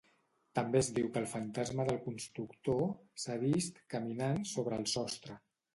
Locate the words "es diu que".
0.79-1.21